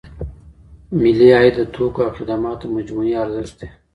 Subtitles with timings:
[1.01, 3.67] ملي عاید د توکو او خدماتو مجموعي ارزښت دی.